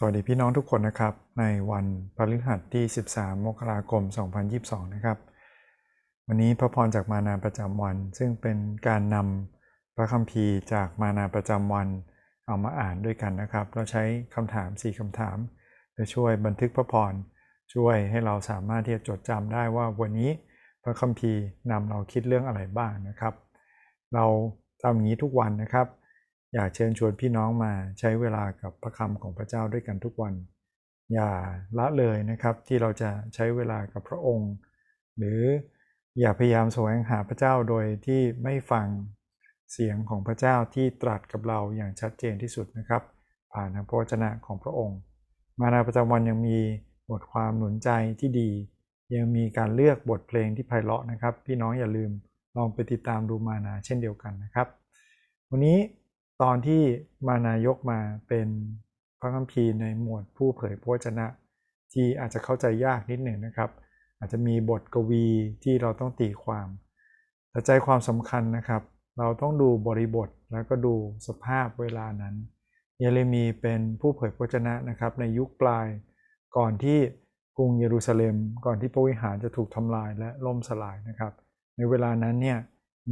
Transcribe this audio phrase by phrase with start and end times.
[0.00, 2.84] สวัสดีพี่น้องทุกคนนะครับ ในวันพฤหัสที่
[3.14, 4.02] 13 มกราคม
[4.48, 5.18] 2022 นะครับ
[6.26, 8.58] วันนี้พระพรจากมานาประจำวัน ซึ่งเป็น
[8.88, 11.88] การนำพระคัมภีร์จากมานาประจำวัน
[12.46, 14.02] เอามาอ่านด้วยกันนะครับ เราใช้
[14.34, 15.36] คำถาม 4 คำถาม
[15.96, 17.12] จะช่วยบันทึกพระพร
[17.74, 20.30] ช่วยให้เราสามารถที่จะจดจำได้ว่าวันนี้
[20.84, 23.34] พระคัมภีร์นำเราคิดเรื่องอะไรบ้างนะครับ
[24.14, 24.24] เรา
[24.82, 25.86] ทำอย่างนี้ทุกวันนะครับ
[26.54, 30.34] อยากเชิญชวนพี่น้องมาใช้เวลากับพระคำของพระเจ้าด้วยกันทุกวัน
[31.12, 31.30] อย่า
[31.78, 34.52] ละเลยนะครับที่เราจะใช้เวลากับพระองค์
[35.18, 35.40] หรือ
[36.20, 38.86] อย่าพยายามแสวงหาพระเจ้าโดยที่ไม่ฟัง
[39.72, 43.02] เสียงของพระเจ้าที่ตรัสกับเราอย่างชัดเจนที่สุดนะครับ
[43.52, 44.98] ผ่านทางพระวจนะของพระองค์
[45.60, 46.58] มานาประจำวันยังมี
[47.10, 48.50] บทความหนุนใจที่ดี
[49.14, 52.10] ยังมีการเลือกบทเพลงที่ไพเราะนะครับ พี่น้องอย่าลืม
[52.56, 54.66] ลองไปติดตามดูมานาเช่นเดียวกันนะครับ
[55.50, 55.78] วันนี้
[56.42, 56.82] ตอนที่
[57.26, 58.48] มานายกมาเป็น
[59.20, 61.26] พระคัมภีร์ในหมวดผู้เผยพระวจนะ
[61.92, 63.70] ที่อาจจะเข้าใจยากนิดหนึ่งนะครับ
[64.18, 65.26] อาจจะมีบทกวี
[65.64, 66.68] ที่เราต้องตีความ
[67.50, 68.82] แต่ใจความสำคัญนะครับ
[69.18, 70.94] เราต้องดูบริบทแล้วก็ดู
[71.26, 72.34] สภาพเวลานั้น
[72.98, 75.86] เยเรมีเป็นผู้เผยพระวจนะนะครับ ในยุคปลาย
[76.56, 76.98] ก่อนที่
[77.56, 78.36] กรุงเยรูซาเล็ม
[78.66, 81.32] ก่อนที่พระวิหารจะถูกทำลายและล่มสลายนะครับ
[81.76, 82.58] ในเวลานั้นเนี่ย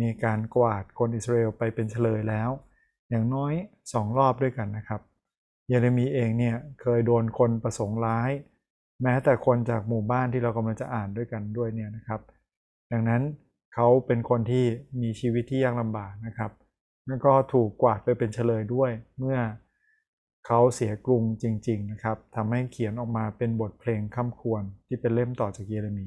[0.00, 2.50] มีการกวาดคนอิสราเอลไปเป็นเฉลยแล้ว
[3.10, 3.52] อย่างน้อย
[3.92, 5.00] สองรอบด้วยกันนะครับ
[5.68, 8.30] เยเรมีเองเนี่ยเคยโดนคนประสงค์ร้าย
[9.02, 12.20] แม้แต่คนจากหมู่บ้านที่เรากำลังจะอ่านด้วยกันด้วยเนี่ยนะครับ
[12.92, 13.22] ดังนั้น
[13.74, 14.64] เขาเป็นคนที่
[15.02, 16.50] มีชีวิตที่ยากลำบากนะครับ
[17.06, 19.38] แล้วก็ถูกกวาดไปเป็นเฉลยด้วย เมื่อ
[20.46, 26.06] เขาเสียกรุงจริง ๆ นะครับทำให้เขียนออกมาเป็นบทเพลงค่ำควรที่เป็นเล่มต่อจากเยเรมี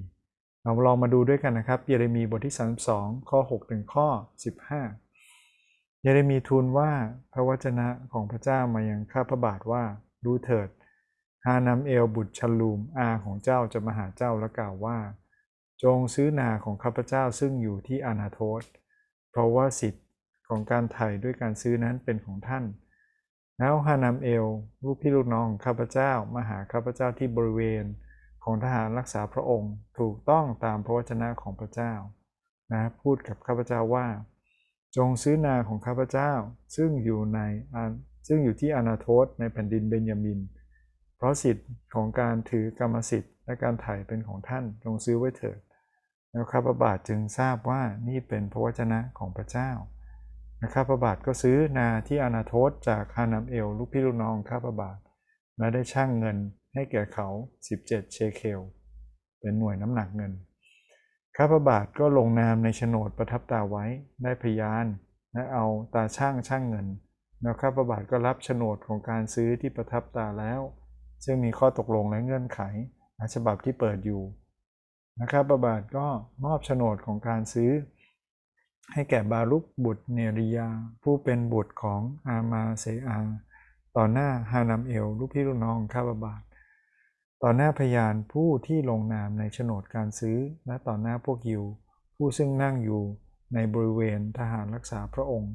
[0.63, 2.55] เราลองมาดูด้วยกันนะครับ เยเรมีบทที่
[2.91, 4.07] 32 ข้อ 6 ถึงข้อ
[4.63, 5.08] 15
[6.01, 6.91] เยเรมีทูลว่า
[7.33, 9.83] พระวจนะของพระเจ้ามายังข้าพระบาทว่า
[10.25, 10.69] ดูเถิด
[11.45, 14.97] ฮานำเอลบุตรชลูมอาของเจ้าจะมาหาเจ้าและกล่าวว่า
[15.83, 18.63] จงซื้อนาของข้าพเจ้าซึ่งอยู่ที่อนาโทส
[19.29, 20.05] เพราะว่าสิทธิ์
[20.47, 22.63] ของการไถ่ด้วยการซื้อนั้นเป็นของท่าน
[23.59, 24.45] แล้วฮานำเอล
[24.83, 27.85] ลูกพี่ลูกน้องของข้าพเจ้ามาหาข้าพเจ้าที่บริเวณ
[28.43, 31.93] ของทหารรักษาพระองค์ถูกต้องตามพระวจนะของพระเจ้า
[32.71, 34.07] นะพูดกับข้าพเจ้าว่า
[34.97, 36.31] จงซื้อนาของข้าพเจ้า
[36.75, 37.39] ซึ่งอยู่ใน
[38.27, 40.39] ซึ่งอยู่ที่อนาโทสในแผ่นดินเบนยามิน
[41.17, 45.59] เพราะสิทธิ์ของการถือกรรมสิทธิ์และการถ่ายเป็นของท่านจงซื้อไว้เถิด
[46.31, 49.71] แล้วข้าพบาทจึงทราบว่านี่เป็นพระวจนะของพระเจ้า
[50.59, 54.99] นะข้าพบาทก็ซื้อนาที่อนาโทสจากฮานัมเอล ลูกพี่ลูกน้องข้าพบาท
[55.57, 56.37] และได้ช่างเงิน
[56.73, 57.27] ให้แก่เขา
[57.69, 58.61] 17 เชเคล
[59.39, 60.31] เป็นหน่วยน้ำหนักเงิน
[61.41, 63.85] ข้าพระบาทก็ลงนามในโฉนดประทับตาไว้
[64.23, 64.85] ได้พยาน
[65.33, 66.87] และเอาตาช่างช่างเงิน
[67.41, 70.61] แล้วข้าพระบาทก็รับโฉนดของการซื้อที่ประทับตาแล้ว
[71.25, 72.59] ซึ่งมีข้อตกลงและเงื่อนไข
[73.33, 74.21] ฉบับที่เปิดอยู่
[75.21, 76.07] นะครับพระบาทก็
[76.45, 77.71] มอบโฉนดของการซื้อ
[78.93, 80.69] ให้แก่บาลุกบุตรเนริยา
[81.03, 83.19] ผู้เป็นบุตรของอามาเซอา
[83.95, 86.41] ต่อหน้าฮานัมเอล ลูกพี่ลูกน้องข้าพระบาท
[87.43, 91.63] ต่อหน้าพยานผู้ที่ลงนามในโฉนดการซื้อ และต่อหน้าพวกยิว
[92.15, 93.03] ผู้ซึ่งนั่งอยู่
[93.53, 95.53] ในบริเวณทหารรักษาพระองค์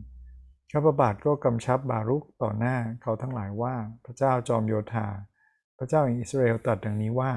[0.72, 3.74] ข้าพบาทก็กำชับบารุกต่อหน้าเขาทั้งหลายว่า
[4.04, 5.08] พระเจ้าจอมโยธา
[5.78, 7.32] พระเจ้าแห่งอิสราเอลตรัสดังนี้ว่า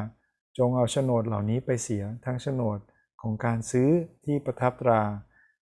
[0.58, 2.80] จงเอาโฉนดเหล่านี้ไปเสียทั้งโฉนด
[3.22, 3.90] ของการซื้อ
[4.26, 5.02] ที่ประทับตรา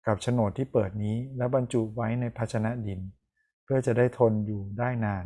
[0.07, 3.01] กับโฉนดที่เปิดนี้และบรรจุไว้ในภาชนะดิน
[3.63, 5.25] เพื่อจะได้ทนอยู่ได้นาน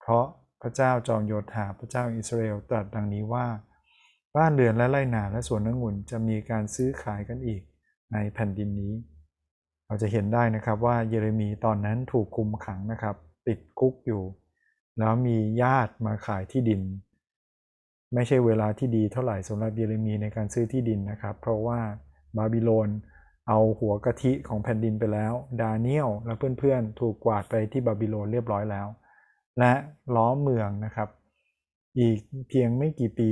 [0.00, 0.26] เพราะ
[0.62, 3.46] พระเจ้าจอมโยธาพระเจ้าอิสราเอลตรัสดังนี้ว่า
[4.36, 7.62] บ้านเรือนและไร่นาและสวนองุ่นจะมีการซื้อขายกันอีก
[8.12, 8.94] ในแผ่นดินนี้
[9.86, 14.22] เราจะเห็นได้นะครับว่าเยเรมีตอนนั้นถูกคุมขังนะครับ ติดคุกอยู่
[14.98, 16.80] แล้วมีญาติมาขายที่ดิน
[18.14, 21.80] ไม่ใช่เวลาที่ดีเท่าไหร่สำหรับเยเรมีในการซื้อที่ดินนะครับ เพราะว่า
[22.36, 22.88] บาบิโลน
[23.48, 28.86] เอาหัวกะทิของแผ่นดินไปแล้ว ดาเนียลและเพื่อนๆ ถูกกวาดไปที่บาบิโลนเรียบร้อยแล้ว
[29.58, 29.72] และ
[30.16, 31.08] ล้อมเมืองนะครับ
[31.98, 32.18] อีก
[32.48, 33.30] เพียงไม่กี่ปี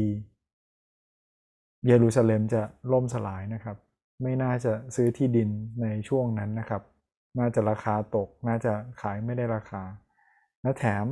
[1.86, 2.62] เยรูซาเล็มจะ
[2.92, 3.76] ล่มสลายนะครับ
[4.22, 5.48] ไม่น่าจะซื้อที่ดิน
[5.82, 6.82] ในช่วงนั้นนะครับ
[7.38, 9.82] น่าจะราคาตก น่าจะขายไม่ได้ราคา
[10.62, 11.06] และแถม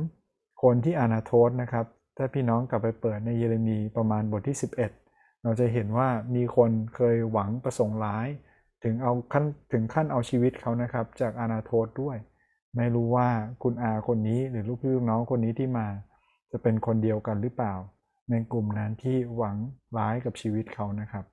[0.63, 1.85] คนที่อานาโทสนะครับ
[2.17, 8.27] ถ้าพี่น้องกลับไปเปิดในเยเรมีประมาณบทที่ 11 เราจะเห็นว่ามีคนเคยหวังประสงค์ร้าย
[8.83, 12.17] ถึงเอาขั้นถึงขั้นเอาชีวิตเขานะครับ จากอานาโทสด้วย
[12.75, 13.29] ไม่รู้ว่า
[13.63, 15.87] คุณอาคนนี้หรือลูกพี่ลูกน้องคนนี้ที่มา
[16.51, 17.73] จะเป็นคนเดียวกันหรือเปล่า
[18.29, 19.55] ในกลุ่มนั้นที่หวัง
[19.97, 21.25] ร้ายกับชีวิตเขานะครับ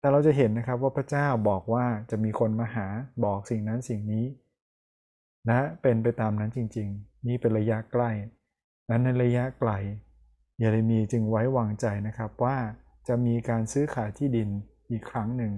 [0.00, 2.86] แต่เราจะเห็นนะครับว่าพระเจ้าบอกว่าจะมีคนมาหา
[3.24, 4.26] บอกสิ่งนั้นสิ่งนี้
[5.46, 8.10] และเป็นไปตามนั้นจริง ๆ นี่เป็นระยะใกล้
[8.90, 9.70] นั้นในระยะไกล
[10.58, 12.56] เยเรมีจึงไว้วางใจนะครับว่า
[13.08, 14.48] จะมีการซื้อขายที่ดิน
[14.90, 15.52] อีกครั้งหนึ่ง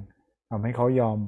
[0.51, 1.19] ทำให้เขายอม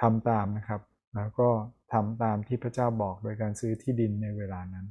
[0.00, 0.80] ทำตามนะครับ
[1.14, 1.50] แล้วก็
[1.92, 4.86] ทำตามที่พระเจ้าบอกโดยการซื้อที่ดินในเวลานั้น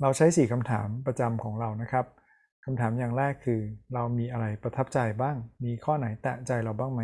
[0.00, 2.06] เราใช้สี่คำถามประจำของเรานะครับ
[2.64, 3.60] คำถามอย่างแรกคือ
[3.94, 7.02] เรามีอะไรประทับใจบ้าง มีข้อไหนแตะใจเราบ้างไหม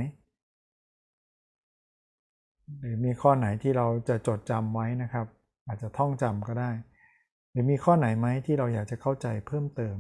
[2.80, 5.26] หรือมีข้อไหนที่เราจะจดจำไว้นะครับ
[5.66, 6.70] อาจจะท่องจำก็ได้
[7.50, 9.96] หรือมีข้อไหนไหมที่เราอยากจะเข้าใจเพิ่มเติม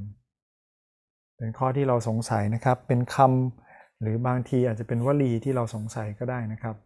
[1.38, 6.76] เป็นข้อที่เราสงสัยนะครับ เป็นคำหรือบางทีอาจจะเป็นวลีที่เราสงสัยก็ได้นะครับ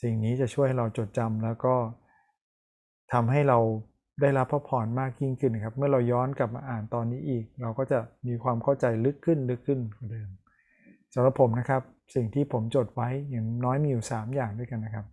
[0.00, 1.74] สิ่งนี้จะช่วยให้เราจดจำแล้วก็
[3.12, 3.58] ทำให้เรา
[4.20, 10.28] ได้รับพระพรมากยิ่งขึ้นครับ เมื่อเราย้อนกลับมาอ่านตอนนี้อีก เราก็จะมีความเข้าใจลึกขึ้นลึกขึ้นกว่าเดิม
[11.14, 11.82] สำหรับผมนะครับ
[12.14, 15.06] สิ่งที่ผมจดไว้อย่างน้อยมีอยู่ 3 อย่างด้วยกันนะครับ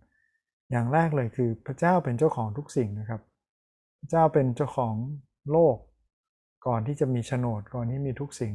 [0.70, 3.20] อย่างแรกเลยคือพระเจ้าเป็นเจ้าของทุกสิ่งนะครับ
[4.00, 4.94] พระเจ้าเป็นเจ้าของ
[5.50, 5.76] โลก
[6.66, 8.54] ก่อนที่จะมีโฉนดก่อนที่มีทุกสิ่ง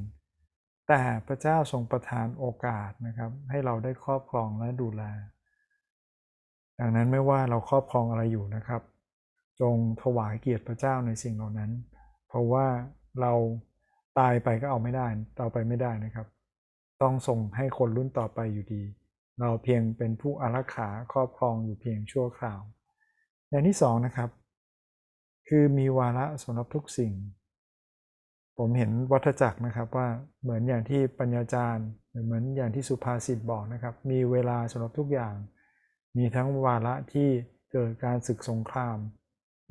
[0.88, 5.04] แต่พระเจ้าทรงประทานโอกาสนะครับ ให้เราได้ครอบครองและดูแล
[6.82, 8.82] ดังนั้นไม่ว่าเราครอบครองอะไรอยู่นะครับ
[9.62, 11.72] จงถวายเกียรติพระเจ้าในสิ่งเหล่านั้น
[12.28, 12.66] เพราะว่า
[13.22, 13.34] เรา
[14.20, 15.08] ตายไปก็เอาไม่ได้
[15.40, 16.28] ต่อไปไม่ได้นะครับ
[17.02, 18.84] ต้องส่งให้คนรุ่นต่อไปอยู่ดี
[19.40, 22.62] เราเพียงเป็นผู้อารักขาครอบครองอยู่เพียงชั่วคราว
[23.50, 24.30] อย่างที่สองนะครับ
[25.48, 27.14] คือมีวาระสำหรับทุกสิ่ง
[28.58, 30.08] ผมเห็นวัฏจักรนะครับว่า
[30.42, 35.36] เหมือนอย่างที่ปัญญาจารย์ หรือเหมือนอย่างที่สุภาษิตบอกนะครับ มีเวลาสำหรับทุกอย่าง
[36.18, 37.30] มีทั้งวาระที่
[37.72, 38.98] เกิดการศึกสงคราม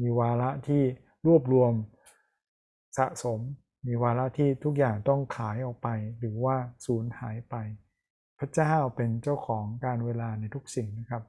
[0.01, 0.83] มีวาระที่
[1.27, 1.73] รวบรวม
[2.99, 3.41] สะสม
[3.87, 5.89] มีวาระที่ทุกอย่างต้องขายออกไป
[6.19, 6.57] หรือว่า
[6.87, 7.55] สูญหายไป
[8.39, 11.23] พระเจ้าเป็นเจ้าของการเวลาในทุกสิ่งนะครับ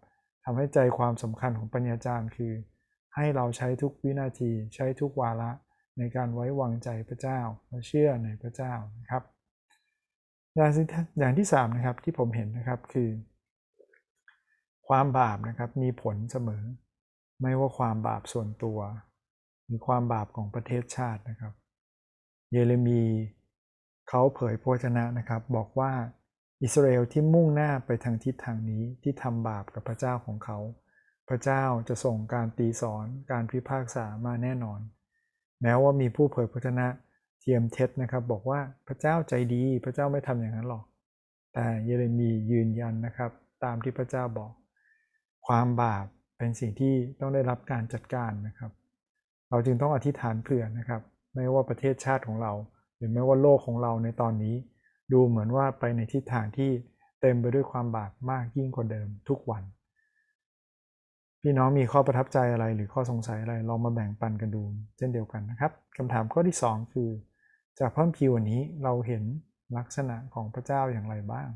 [0.45, 2.53] ทำให้ใจความสำคัญของปัญญาจารย์คือ
[3.15, 5.51] ให้เราใช้ทุกวินาทีใช้ทุกวาระ
[5.97, 9.23] ในการไว้วางใจพระเจ้าและเชื่อในพระเจ้านะครับ
[10.55, 10.71] อย่าง
[11.19, 13.09] อย่สางที่3นะครับที่ผมเห็นนะครับคือ
[14.93, 16.63] ความบาปนะครับมีผลเสมอ
[17.41, 18.79] ไม่ว่าความบาปส่วนตัว
[19.65, 21.53] หรือความบาปของประเทศชาตินะครับ
[22.51, 23.03] เยเรมี
[24.09, 25.91] เขาเผยพระชนะนะครับ บอกว่า
[26.63, 30.57] อิสราเอลที่มุ่งหน้าไปทางทิศทางนี้ที่ทำบาปกับพระเจ้าของเขา
[31.29, 34.79] พระเจ้าจะส่งการตีสอนการพิพากษามาแน่นอน
[35.61, 36.88] แม้ว่ามีผู้เผยพระชนะ
[37.39, 40.83] เทียมเท็จนะครับ บอกว่าพระเจ้าใจดี พระเจ้าไม่ทำอย่างนั้นหรอก
[41.53, 43.31] แต่เยเรมียืนยันนะครับ
[43.63, 44.51] ตามที่พระเจ้าบอก
[45.47, 46.05] ความบาป
[46.38, 48.71] เป็นสิ่งที่ต้องได้รับการจัดการนะครับ
[49.49, 51.01] เราจึงต้องอธิษฐานเผื่อนะครับ
[51.35, 52.53] ไม่ว่าประเทศชาติของเรา
[52.97, 54.55] หรือไม่ว่าโลกของเราในตอนนี้
[55.13, 56.71] ดูเหมือนว่าไปในทิศทางที่
[57.21, 59.63] เต็มไปด้วยความบาปมากยิ่งกว่าเดิมทุกวัน
[61.41, 64.63] พี่น้องมีข้อประทับใจอะไรหรือข้อสงสัยอะไรลองมาแบ่งปันกันดู
[64.97, 67.09] เช่นเดียวกันนะครับคำถามข้อที่ 2 คือ
[67.79, 69.23] จากพระคัมภีร์วันนี้เราเห็น
[69.77, 71.49] ลักษณะของพระเจ้าอย่างไรบ้าง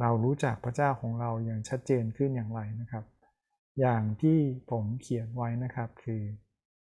[0.00, 3.04] เรารู้จักพระเจ้าของเราอย่างชัดเจนขึ้นอย่างไรนะครับ
[3.80, 4.38] อย่างที่
[4.70, 6.22] ผมเขียนไว้นะครับคือ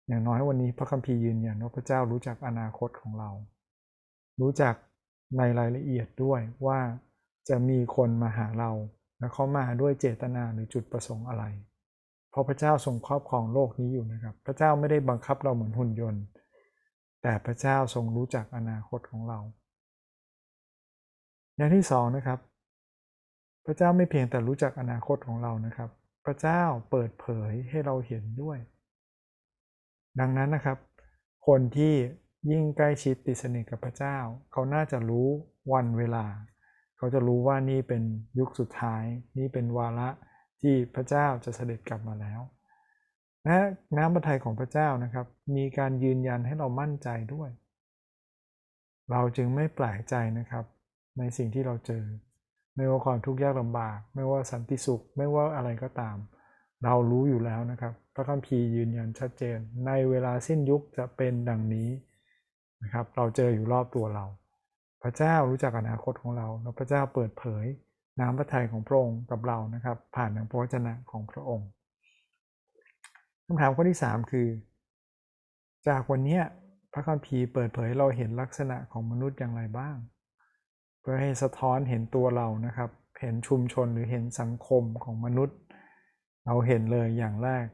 [0.09, 3.31] อย่างน้อยวันนี้พระคัมภีร์ยืนยันว่าพระเจ้ารู้จักอนาคตของเรา
[4.41, 4.75] รู้จัก
[5.39, 6.81] ในรายละเอียดด้วยว่า
[7.49, 8.71] จะมีคนมาหาเรา
[9.19, 11.45] และเขามาด้วยเจตนาหรือจุดประสงค์อะไร
[12.31, 16.23] เพราะพระเจ้าทรงครอบครองโลกนี้อยู่นะครับ พระเจ้าไม่ได้บังคับเราเหมือนหุ่นยนต์
[17.23, 19.39] แต่พระเจ้าทรงรู้จักอนาคตของเรา
[21.57, 22.39] อย่างที่สองนะครับ
[23.67, 25.91] พระเจ้าไม่เพียงแต่รู้จักอนาคตของเรานะครับ
[26.25, 28.59] พระเจ้าเปิดเผยให้เราเห็นด้วย
[30.21, 30.79] ดังนั้นนะครับ
[31.47, 31.95] คนที่
[32.51, 34.17] ยิ่งใกล้ชิดติดสนิทกับพระเจ้า
[34.53, 35.29] เขาน่าจะรู้
[35.73, 36.27] วันเวลา
[36.97, 38.03] เขาจะรู้ว่านี่เป็น
[38.39, 39.05] ยุคสุดท้าย
[39.39, 40.09] นี่เป็นวาระ
[40.61, 42.41] ที่พระเจ้าจะเสด็จกลับมาแล้ว
[43.45, 43.59] และ
[43.97, 47.51] น้ำพระทัยของพระเจ้านะครับ มีการยืนยันให้เรามั่นใจด้วย
[49.11, 50.65] เราจึงไม่แปลกใจนะครับ
[51.19, 52.05] ในสิ่งที่เราเจอ
[52.77, 56.17] ไม่ว่าความทุกข์ยากลำบาก ไม่ว่าสันติสุข ไม่ว่าอะไรก็ตาม
[56.85, 61.89] เรารู้อยู่แล้วนะครับ พระคัมภีร์ยืนยันชัดเจน ในเวลาสิ้นยุคจะเป็นดังนี้
[62.83, 64.25] นะครับ เราเจออยู่รอบตัวเรา
[65.03, 67.65] พระเจ้ารู้จักอนาคตของเราแล้วพระเจ้าเปิดเผย
[68.21, 71.69] น้ำพระทัยของพระองค์กับเรานะครับ ผ่านทางพระวจนะของพระองค์
[73.47, 74.49] คำถามข้อที่ 3 คือ
[75.89, 76.41] จากวันนี้
[76.93, 79.97] พระคัมภีร์เปิดเผยเราเห็นลักษณะของมนุษย์อย่างไรบ้าง
[81.09, 85.59] พื่อให้สะท้อนเห็นตัวเรานะครับ เห็นชุมชนหรือเห็นสังคมของมนุษย์
[86.47, 87.67] เราเห็นเลยอย่างแรก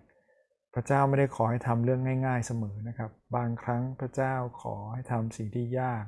[0.74, 6.04] พระเจ้าไม่ได้ขอให้ทำเรื่องง่าย ๆเสมอนะครับ บางครั้งพระเจ้าขอให้ทำสิ่งที่ยาก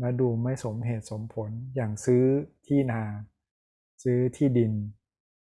[0.00, 2.24] และดูไม่สมเหตุสมผลอย่างซื้อ
[2.66, 3.02] ที่นา
[4.02, 4.72] ซื้อที่ดิน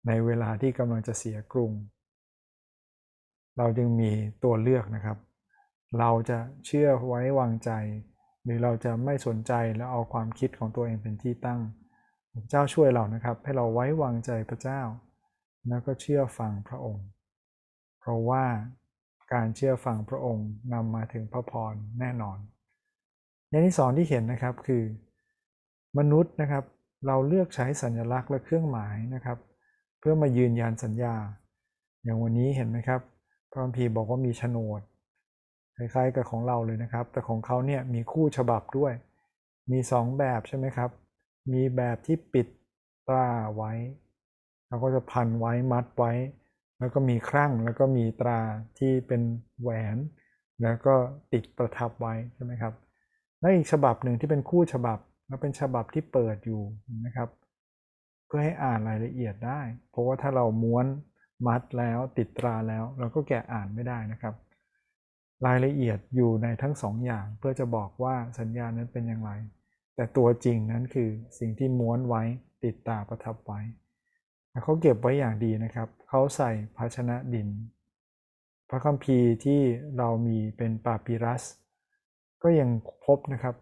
[0.07, 1.71] ในเวลาที่กำลังจะเสียกรุง
[3.57, 4.11] เราจึงมี
[4.43, 5.17] ตัวเลือกนะครับ
[5.99, 7.71] เราจะเชื่อไว้วางใจ
[8.47, 11.59] หรือเราจะไม่สนใจแล้วเอาความคิดของตัวเองเป็นที่ตั้ง
[12.33, 14.81] พระเจ้าช่วยเรานะครับ ให้เราไว้วางใจพระเจ้า
[15.67, 17.05] แล้วก็เชื่อฟังพระองค์
[17.99, 18.45] เพราะว่า
[19.33, 22.37] การเชื่อฟังพระองค์นำมาถึงพระพรแน่นอน
[23.49, 24.83] อย่างที่สองที่เห็นนะครับคือ
[25.97, 26.63] มนุษย์นะครับ
[27.07, 29.37] เราเลือกใช้สัญลักษณ์และเครื่องหมายนะครับ
[29.99, 31.15] เพื่อมายืนยันสัญญา
[32.03, 33.01] อย่างวันนี้เห็นไหมครับ
[33.51, 34.81] พระคัมภีร์บอกว่ามีโฉนด
[35.77, 38.93] คล้ายๆกับของเราเลยนะครับ แต่ของเขาเนี่ยมีคู่ฉบับด้วย
[39.71, 40.89] มีสองแบบใช่ไหมครับ
[41.53, 42.47] มีแบบที่ปิด
[43.07, 43.73] ตราไว้
[44.67, 46.11] เราก็จะพันไว้มัดไว้
[46.79, 48.39] แล้วก็มีครั่งแล้วก็มีตรา
[48.77, 49.21] ที่เป็น
[49.61, 49.97] แหวน
[50.61, 50.95] แล้วก็
[51.33, 52.73] ติดประทับไว้ใช่ไหมครับ
[53.39, 56.61] และอีกฉบับหนึ่งที่เป็นคู่ฉบับแล้วเป็นฉบับที่เปิดอยู่
[57.05, 57.29] นะครับ
[58.25, 60.85] เพื่อให้อ่านรายละเอียดได้ เพราะว่าถ้าเราม้วน
[61.47, 64.33] มัดแล้วติดตราแล้ว เราก็แกะอ่านไม่ได้นะครับ
[65.45, 69.31] รายละเอียดอยู่ในทั้งสองอย่างเพื่อจะบอกว่าสัญญานั้นเป็นอย่างไร
[69.95, 72.23] แต่ตัวจริงนั้นคือสิ่งที่ม้วนไว้
[72.63, 73.59] ติดตาประทับไว้
[74.63, 77.47] เขาเก็บไว้อย่างดีนะครับ เขาใส่ภาชนะดิน
[78.69, 79.61] พระคัมภีร์ที่
[79.97, 81.43] เรามีเป็นปาปิรัส
[82.43, 82.69] ก็ยัง
[83.05, 83.55] พบนะครับ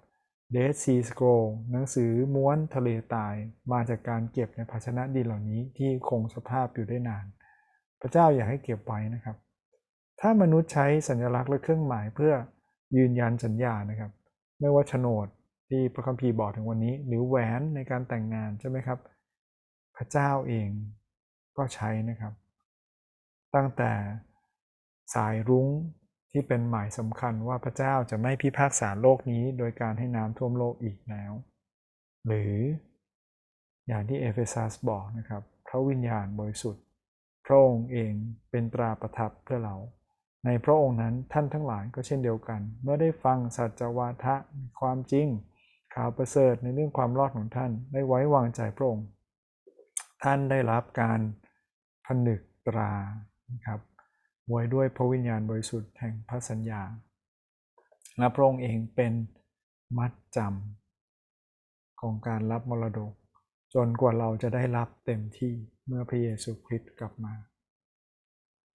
[0.55, 3.35] Dead Sea Scroll หนังสือม้วนทะเลตาย
[3.71, 7.25] มาจากการเก็บในภาชนะดินเหล่านี้ที่คงสภาพอยู่ได้นาน
[8.01, 9.37] พระเจ้าอยากให้เก็บไว้นะครับ
[10.27, 12.33] ถ้ามนุษย์ใช้สัญลักษณ์และเครื่องหมายเพื่อ
[12.97, 14.11] ยืนยันสัญญานะครับ
[14.59, 15.27] ไม่ว่าโฉนด
[15.69, 18.99] ที่พระคัมภีร์บอกถึงวันนี้ หรือแหวนในการแต่งงานใช่ไหมครับ
[19.95, 20.69] พระเจ้าเอง
[21.57, 22.33] ก็ใช้นะครับ
[23.55, 23.91] ตั้งแต่
[25.15, 25.67] สายรุ้ง
[26.31, 31.31] ที่เป็นหมายสำคัญว่าพระเจ้าจะไม่พิพากษาโลกนี้ โดยการให้น้ำท่วมโลกอีกแล้ว
[32.27, 32.55] หรือ
[33.87, 36.83] อย่างที่เอเฟซัสบอกนะครับ พระวิญญาณบริสุทธิ์
[37.45, 38.13] พระองค์เอง
[38.49, 39.77] เป็นตราประทับเพื่อเรา
[40.45, 44.35] ในพระองค์นั้นท่านทั้งหลายก็เช่นเดียวกัน เมื่อได้ฟังสัจวาทะ
[44.79, 45.27] ความจริง
[45.95, 49.07] ข่าวประเสริฐในเรื่องความรอดของท่านได้ไว้วางใจพระองค์
[50.23, 51.19] ท่านได้รับการ
[52.05, 52.91] ผนึกตรา
[53.51, 53.79] นะครับ
[54.49, 56.81] ไว้ด้วยพระวิญญาณบริสุทธิ์แห่งพระสัญญา
[58.17, 59.13] และพระองค์เองเป็น
[59.97, 63.13] มัดจำของการรับมรดก
[63.73, 65.53] จนกว่าเราจะได้รับเต็มที่
[65.87, 67.33] เมื่อพระเยซูคริสต์กลับมา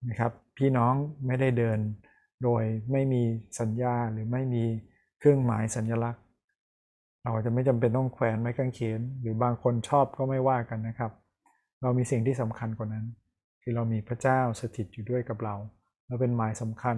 [0.08, 0.94] นะครับ พี่น้อง
[1.26, 1.78] ไม่ได้เดิน
[2.42, 3.22] โดยไม่มี
[3.60, 4.64] สัญญาหรือไม่มี
[5.18, 6.22] เครื่องหมายสัญลักษณ์
[7.22, 11.12] เราจะไม่จำเป็นต้องแขวนไม้กางเขน หรือบางคนชอบก็ไม่ว่ากันนะครับ
[11.82, 13.06] เรามีสิ่งที่สำคัญกว่านั้น
[13.62, 15.56] คือเรามีพระเจ้าสถิตอยู่ด้วยกับเรา
[16.06, 16.96] และเป็นหมายสำคัญ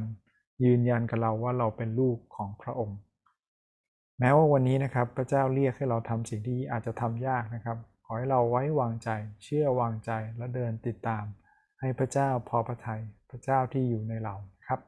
[0.65, 2.99] ยืนยันกับเราว่าเราเป็นลูกของพระองค์
[4.19, 9.09] แม้ว่าวันนี้นะครับพระเจ้าเรียกให้เราทำสิ่งที่อาจจะทำยากนะครับขอให้เราไว้วางใจ
[9.45, 11.25] เชื่อวางใจและเดินติดตาม
[11.83, 14.35] ให้พระเจ้าพอพระทยัยพระเจ้าที่อยู่ในเรา
[14.69, 14.81] ครับ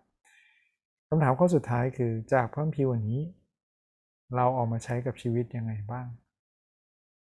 [1.09, 3.21] คำถามข้อสุดท้ายคือจากพระคัมภีร์วันนี้
[4.37, 6.07] เราเอามาใช้กับชีวิตยังไงบ้าง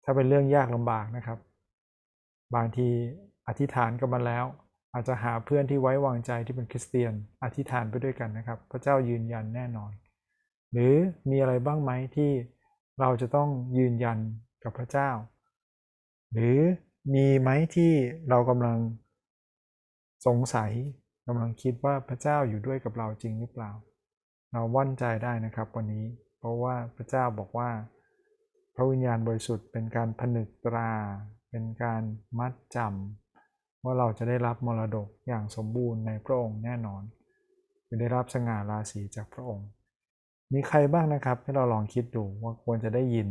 [0.04, 1.40] ถ้าเป็นเรื่องยากลำบากนะครับ
[2.56, 2.90] บางที
[3.48, 4.46] อธิษฐานกันมาแล้ว
[4.94, 7.14] อาจจะหาเพื่อนที่ไว้วางใจที่เป็นคริสเตียน
[7.44, 9.92] อธิษฐานไปด้วยกันนะครับ พระเจ้ายืนยันแน่นอน
[10.72, 10.94] หรือ
[11.30, 12.32] มีอะไรบ้างไหมที่
[13.00, 14.18] เราจะต้องยืนยัน
[14.64, 15.10] กับพระเจ้า
[16.34, 16.60] หรือ
[17.14, 17.92] มีไหมที่
[18.30, 18.78] เรากำลัง
[20.26, 20.72] สงสัย
[21.28, 23.72] กำลังคิดว่าพระเจ้าอยู่ด้วยกับเราจริงหรือเปล่า
[24.52, 26.06] เราวั่นใจได้นะครับวันนี้
[26.40, 27.70] เพราะว่าพระเจ้าบอกว่า
[28.76, 30.92] พระวิญญาณบริสุทธิ์เป็นการผนึกตรา
[31.50, 32.02] เป็นการ
[32.40, 37.04] มัดจำว่าเราจะได้รับมรดกอย่างสมบูรณ์ในพระองค์แน่นอน
[37.90, 39.68] จะได้รับสง่าราศีจากพระองค์
[40.54, 43.30] มีใครบ้างนะครับให้เราลองคิดดูว่าควรจะได้ยิน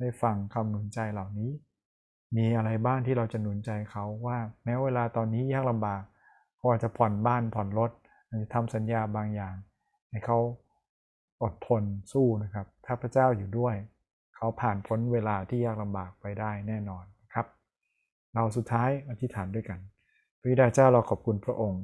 [0.00, 1.50] ได้ฟังคำหนุนใจเหล่านี้
[2.36, 6.02] มีอะไรบ้างที่เราจะหนุนใจเขาว่า แม้เวลาตอนนี้ยากลำบาก
[6.58, 7.90] เขาอาจจะผ่อนบ้านผ่อนรถ
[8.54, 9.54] ทำสัญญาบางอย่าง
[10.10, 10.38] ให้เขา
[11.42, 13.74] อดทนสู้นะครับ ถ้าพระเจ้าอยู่ด้วย
[14.36, 17.46] เขาผ่านพ้นเวลาที่ยากลำบากไปได้แน่นอนครับ
[18.34, 19.78] เราสุดท้ายอธิษฐานด้วยกัน
[20.40, 21.82] พระบิดาเจ้าเราขอบคุณพระองค์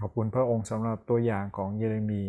[0.00, 2.22] ขอบคุณพระองค์สำหรับตัวอย่างของเยเรมี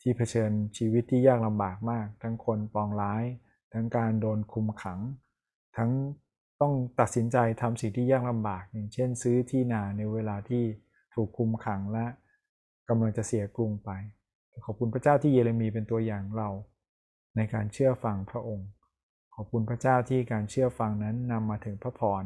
[0.00, 3.24] ที่เผชิญชีวิตที่ยากลำบากมาก ทั้งคนปองร้าย
[3.72, 5.00] ทั้งการโดนคุมขัง
[5.76, 5.90] ทั้ง
[6.60, 10.64] ต้องตัดสินใจทำสิ่งที่ยากลำบาก อย่างเช่น ซื้อที่นาในเวลาที่
[11.14, 12.06] ถูกคุมขังและ
[12.88, 13.90] กำลังจะเสียกรุงไป
[14.64, 16.48] ขอบคุณพระเจ้าที่เยเรมีเป็นตัวอย่างเรา
[17.36, 18.68] ในการเชื่อฟังพระองค์
[19.34, 22.24] ขอบคุณพระเจ้าที่การเชื่อฟังนั้นนำมาถึงพระพร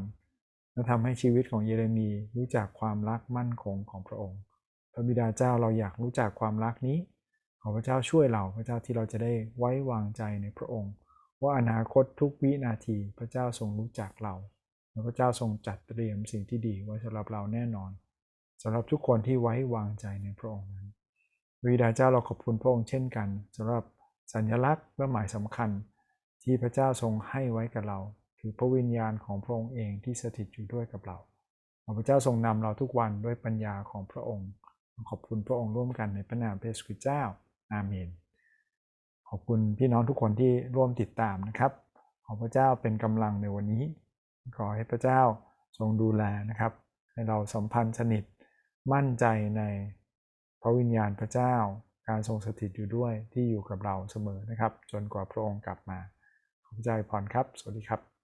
[0.73, 4.41] และทำให้ชีวิตของเยเรมีรู้จักความรักมั่นคงของพระองค์
[4.93, 6.99] พระบิดาเจ้าเราอยากรู้จักความรักนี้
[7.63, 10.93] ขอพระเจ้าช่วยเราพระเจ้าที่เราจะได้ไว้วางใจในพระองค์
[11.42, 14.35] ว่าอนาคตทุกวินาทีพระเจ้าทรงรู้จักเรา
[14.90, 17.90] และพระเจ้าทรงจัดเตรียมสิ่งที่ดีไว้สำหรับเราแน่นอน
[18.62, 20.88] สำหรับทุกคนที่ไว้วางใจในพระองค์นั้น
[21.64, 23.85] วิดาเจ้าเราขอบคุณพระองค์เช่นกันสำหรับ
[24.35, 25.70] สัญลักษณ์และหมายสำคัญ
[26.42, 27.99] ที่พระเจ้าทรงให้ไว้กับเรา
[28.38, 31.18] คือพระวิญญาณของพระองค์เองที่สถิตอยู่ด้วยกับเรา
[31.97, 34.49] พระเจ้าทรงนำเราทุกวันด้วยปัญญาของพระองค์
[35.09, 37.23] ขอบคุณพระองค์ร่วมกันในพระนามพระเยซูคริสต์เจ้า
[37.73, 38.09] อาเมน
[39.33, 41.73] ขอบคุณพี่น้องทุกคนที่ร่วมติดตามนะครับ
[42.25, 43.85] ขอพระเจ้าเป็นกำลังในวันนี้
[44.57, 45.21] ขอให้พระเจ้า
[45.79, 46.73] ทรงดูแลนะครับ
[47.13, 48.25] ให้เราสัมพันธ์สนิท
[48.93, 49.25] มั่นใจ
[49.59, 49.63] ใน
[50.63, 51.55] พระวิญญาณพระเจ้า
[52.09, 55.99] การทรงสถิตอยู่ด้วยที่อยู่กับเราเสมอนะครับ จนกว่าพระองค์กลับมา
[56.65, 58.20] ขอบใจพรครับ สวัสดีครับ